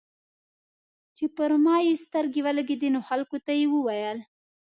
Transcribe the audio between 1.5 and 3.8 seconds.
ما يې سترګې ولګېدې نو خلکو ته یې